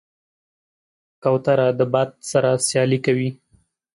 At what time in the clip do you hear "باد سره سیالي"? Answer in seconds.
1.93-2.99